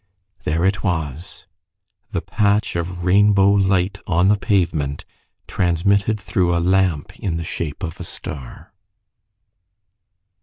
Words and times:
There 0.45 0.65
it 0.65 0.81
was 0.83 1.45
the 2.09 2.23
patch 2.23 2.75
of 2.75 3.03
rainbow 3.03 3.51
light 3.51 3.99
on 4.07 4.29
the 4.29 4.35
pavement 4.35 5.05
transmitted 5.47 6.19
through 6.19 6.55
a 6.57 6.57
lamp 6.57 7.13
in 7.19 7.37
the 7.37 7.43
shape 7.43 7.83
of 7.83 7.99
a 7.99 8.03
star. 8.03 8.73